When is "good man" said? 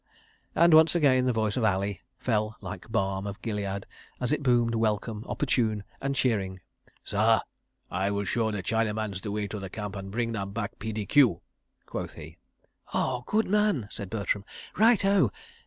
13.27-13.89